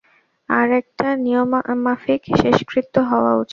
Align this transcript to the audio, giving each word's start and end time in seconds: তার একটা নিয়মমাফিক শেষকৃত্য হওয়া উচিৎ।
তার 0.49 0.67
একটা 0.71 1.07
নিয়মমাফিক 1.17 2.21
শেষকৃত্য 2.37 2.95
হওয়া 3.11 3.33
উচিৎ। 3.33 3.49